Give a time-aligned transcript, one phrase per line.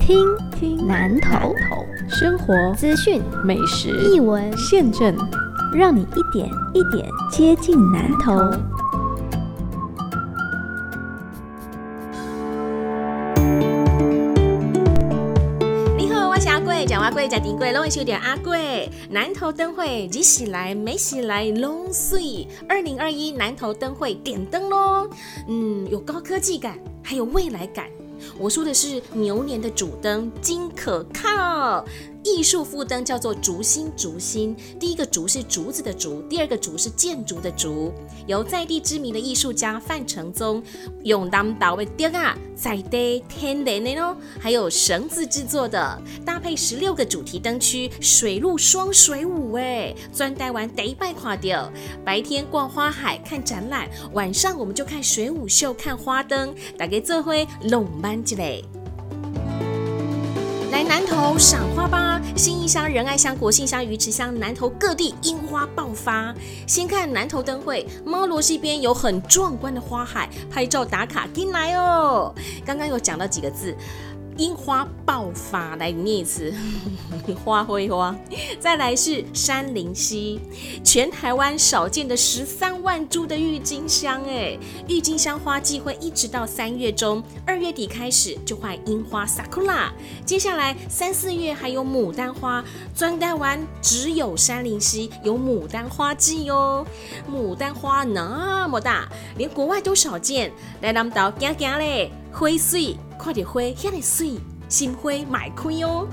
[0.00, 1.54] 听听南投
[2.08, 5.14] 生活资讯美食译文，现政，
[5.72, 8.32] 让你一点一点接近南投。
[15.96, 18.90] 你好，我是阿贵，讲阿贵讲丁贵，拢会收点阿贵。
[19.10, 20.74] 南投灯会几时来？
[20.74, 22.48] 没时来拢水。
[22.68, 25.08] 二零二一南投灯会点灯喽，
[25.46, 27.86] 嗯，有高科技感，还有未来感。
[28.38, 31.84] 我说的是牛年的主灯金可靠，
[32.22, 34.56] 艺术副灯叫做竹心竹心。
[34.78, 37.92] 第一个竹是竹子的竹，第二个竹是建筑的竹。
[38.26, 40.62] 由在地知名的艺术家范承宗
[41.04, 51.72] 用当刀的钉啊，在地天然的哦，还有绳子制作的，搭配十六个主题灯区，水陆双水舞哎，专带完得拜垮掉。
[52.04, 58.64] 白天逛花海看展览，晚上我们就看水舞秀、看花灯，大家做会拢班之类。
[60.90, 62.20] 南投赏花吧！
[62.34, 66.34] 新义乡、仁爱乡、国姓乡、鱼池乡，南投各地樱花爆发。
[66.66, 72.34] 先看南投灯会，猫罗溪边有很壮观的花海，拍照打卡进来哦。
[72.66, 73.72] 刚刚有讲到几个字。
[74.40, 76.50] 樱花爆发，来念一次，
[77.44, 78.16] 花灰花。
[78.58, 80.40] 再来是山林溪，
[80.82, 89.90] 全台湾少见的十三万株的郁金香，哎，郁金香花季会一直到三月中，二月底开始就换樱花 sakura，
[90.24, 92.64] 接下来三四月还有牡丹花。
[92.96, 96.86] 专台湾只有山林溪有牡丹花季哦，
[97.30, 100.50] 牡丹花那么大，连国外都少见。
[100.80, 102.96] 来南岛行行嘞，花水。
[103.22, 106.08] 快点花，遐里水，新花买开哦！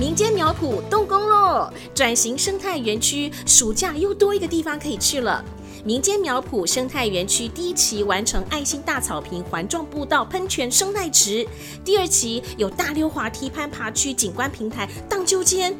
[0.00, 5.44] 民间苗圃动工喽，转型生态园区，暑假又多一个地方可以去了。
[5.84, 11.46] 民间苗圃生态园区第一期完成爱心大草坪环状步道喷泉生态池，
[11.84, 15.76] 第二期有大溜滑梯攀爬区景观平台荡秋千，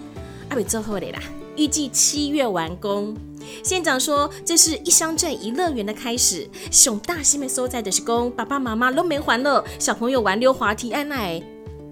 [0.51, 1.19] 阿伟最后的啦，
[1.56, 3.14] 预计七月完工。
[3.63, 6.48] 县长说：“这是一乡镇一乐园的开始。
[6.70, 11.42] 熊大西面所在的是公爸爸妈妈都没还了，小朋友玩溜滑梯，安奶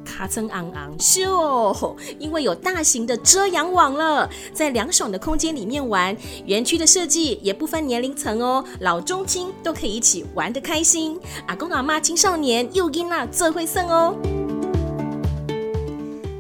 [0.04, 6.16] 卡层昂昂秀，因为有大型的遮阳网了，在凉爽的空间里面玩。
[6.46, 11.18] 园区的设计也不分年龄层哦，老中青都可以一起玩得开心。
[11.46, 14.14] 阿公阿妈青少年又因那最会胜哦。”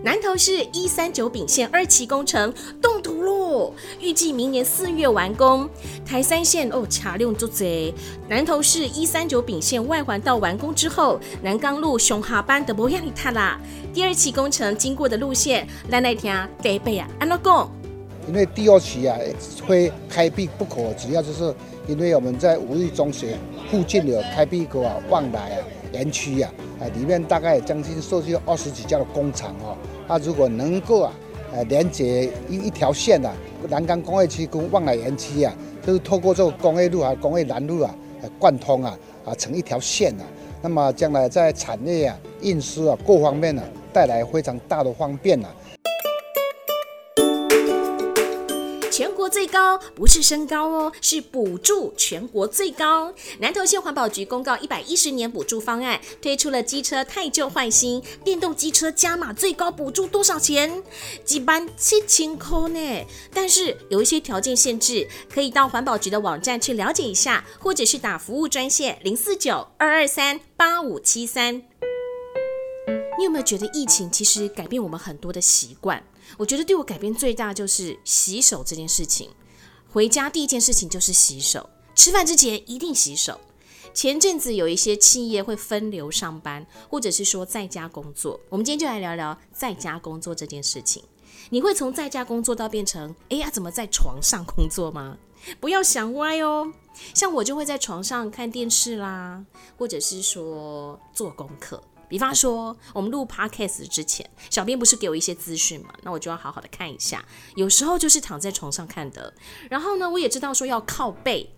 [0.08, 5.68] 南投市一三九丙线二期工程动土喽，预计明年四月完工。
[6.02, 7.92] 台三线哦，卡用做贼。
[8.26, 13.60] 南投市一三九丙线外环道完工之后，南港路熊哈班的模样里塔啦。
[13.92, 17.70] 第二期工程经过的路线，咱来听第北啊，安怎讲？
[18.28, 19.14] 因为第二期啊
[19.66, 21.54] 会开闭不可，主要就是
[21.86, 23.36] 因为我们在五日中学
[23.70, 24.80] 附近有开闭个
[25.10, 26.50] 旺来啊园区啊，
[26.80, 29.76] 啊里面大概将近设计二十几家的工厂哦。
[30.06, 31.12] 那如果能够啊，
[31.52, 33.32] 呃，连接一一条线啊，
[33.68, 37.94] 南岗工业区跟旺来园区啊，就是透过这个工业路啊、工业南路啊，
[38.38, 40.24] 贯通啊，啊，成一条线啊，
[40.60, 43.62] 那么将来在产业啊、运输啊各方面呢，
[43.92, 45.48] 带来非常大的方便啊。
[49.28, 53.12] 最高不是身高哦，是补助全国最高。
[53.40, 60.82] 南投县环保局公告一百一十年补助方案，推出了机车太旧换新，电动机车加码最高补助多少钱？
[61.24, 63.06] 几班七千块呢？
[63.32, 71.62] 但是有一些条件限制，可以到环保局的网站去了解一下，或者是打服务专线零四九二二三八五七三。
[73.18, 76.02] 你有没有觉得疫情其实改变我们很多的习惯？
[76.36, 79.30] 我觉得对我改变最大就是洗手这件事情。
[79.90, 83.40] 回家第一件事情就是洗手，吃饭之前一定洗手。
[83.94, 88.38] 前阵子有一些企业会分流上班，或者是说在家工作。
[88.50, 91.02] 我们今天就来聊聊在家工作这件事情。
[91.50, 95.16] 你会从在家工作到变成哎呀怎么在床上工作吗？
[95.58, 96.72] 不要想歪哦。
[97.14, 99.42] 像我就会在床上看电视啦，
[99.78, 101.82] 或者是说做功课。
[102.08, 105.92] 比方说，我们录 podcast 之前，小编不是给我一些资讯嘛？
[106.02, 107.24] 那我就要好好的看一下。
[107.54, 109.32] 有时候就是躺在床上看的。
[109.68, 111.50] 然后呢，我也知道说要靠背，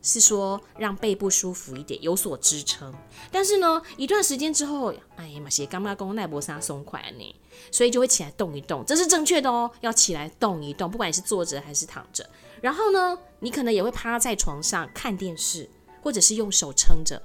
[0.00, 2.94] 是说让背部舒服一点，有所支撑。
[3.32, 7.36] 但是呢，一段时间之后，哎呀妈，写干妈公奈博沙松快呢，
[7.72, 12.28] 所以就会起来动一动，这是正确的哦，要起来动一动，不管你是坐着还是躺着。
[12.60, 15.68] 然后呢，你可能也会趴在床上看电视，
[16.00, 17.20] 或者是用手撑着，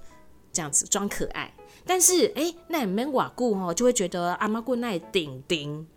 [0.52, 1.54] 这样子装可爱。
[1.90, 5.88] 但是，哎，那门瓦固哦，就会觉得阿妈过那顶顶。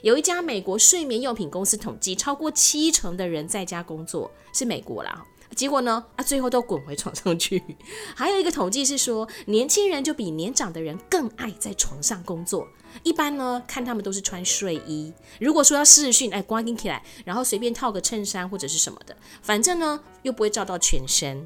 [0.00, 5.26] 有一家美国睡眠用品公司统计，超过七成的人在家工作，是美国啦。
[5.56, 7.60] 结果呢啊，最后都滚回床上去。
[8.14, 12.68] 还有一个统计是说，年轻人就比年长的人更爱在床上工作。
[13.02, 15.12] 一般呢，看他们都是穿睡衣。
[15.40, 21.44] 如果说要视讯，哎，光起来，然后随便套个衬衫或者是什么的，反正呢又不会照到全身。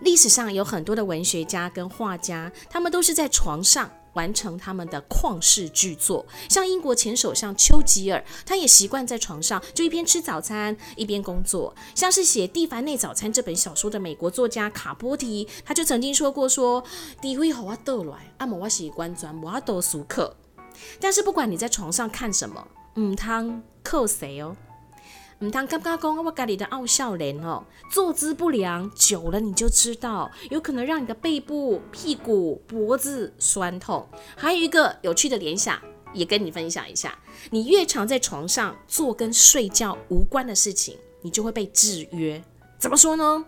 [0.00, 6.26] 历史上有很多的文学家跟画家，他们都是在床上完成他们的旷世巨作。
[6.48, 11.74] 像英国前首相丘吉尔，他也习惯在床上就一边吃早餐一边工作。
[11.94, 16.82] 像是写《蒂凡内早餐》这本小说的美国作家卡波提，他就曾经说过：说
[17.20, 20.34] 第一回好我倒来，阿摩我习惯转我都熟客。
[20.98, 24.56] 但是不管你在床上看什么，嗯，汤扣谁哦？
[25.42, 34.06] 唔通刚刚讲我家里的傲笑脸哦，坐姿不良久了你就知道，有可能让你的背部、屁股、脖子酸痛。
[34.36, 35.80] 还有一个有趣的联想，
[36.12, 42.42] 也跟你分享一下：你越常在床上做跟睡觉无关的事情，你就会被制约。
[42.78, 43.46] 怎么说呢？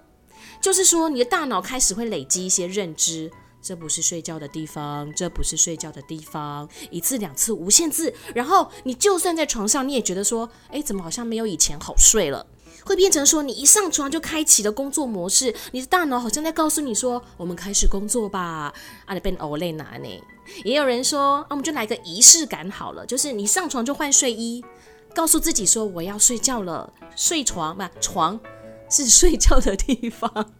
[0.62, 3.30] 就是说你的大脑开始会累积一些认知。
[3.62, 12.44] 这不是睡觉的地方，这不是睡觉的地方，一次两次无限次，然后你就算在床上，你也觉得说，哎，怎么好像没有以前好睡了？
[12.84, 18.74] 会变成说，你一上床就开启了工作模式，你的大脑好像在告诉你说，我们开始工作吧。
[19.04, 20.08] 啊，你变欧累哪呢？
[20.64, 24.64] 也有人说，啊，我们就来个仪式感好了，就是你上床就换睡衣，
[25.14, 28.40] 告诉自己说我要睡觉了，睡床吧床
[28.90, 30.52] 是睡觉的地方。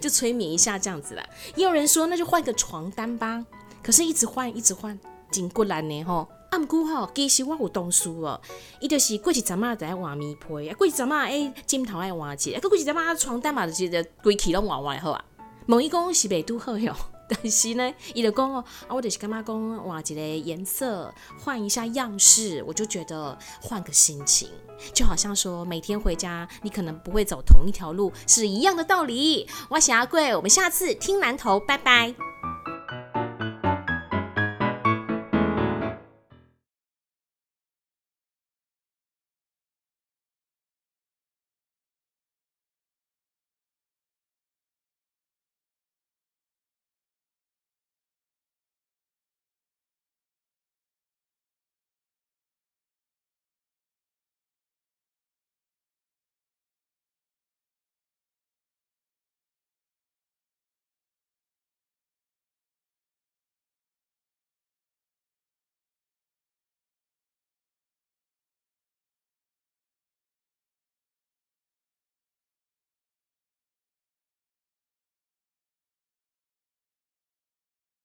[0.00, 1.24] 就催眠一下这样子啦，
[1.56, 3.44] 也有人说那就换个床单吧，
[3.82, 4.98] 可是一直换一直换，
[5.30, 6.28] 真骨难呢吼。
[6.50, 8.38] 啊，毋过吼，其实我有同事哦，
[8.78, 15.24] 伊就是过一阵仔在换棉被，过一阵仔诶枕头爱换一下，啊，过一阵仔床单嘛就是规气拢换换好啊。
[15.66, 16.94] 问伊讲是袂拄好哟。
[17.32, 24.48] 但是呢，伊就讲哦，啊，我就是干嘛讲哇，一个颜色换一下样式，我就觉得换个心情，
[24.92, 29.48] 就好像说每天回家，你可能不会走同一条路，是一样的道理。
[29.68, 32.14] 我是阿贵，我们下次听南头，拜拜。